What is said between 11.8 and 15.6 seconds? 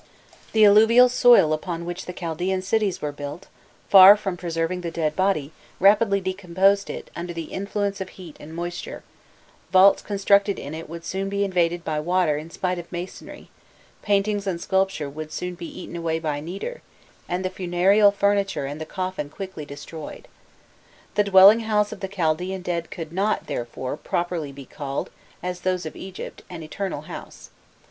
by water in spite of masonry; paintings and sculpture would soon